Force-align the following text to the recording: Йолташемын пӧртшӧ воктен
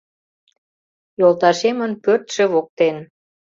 Йолташемын 1.19 1.91
пӧртшӧ 2.03 2.43
воктен 2.53 2.95